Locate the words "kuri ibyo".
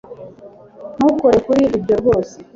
1.45-1.95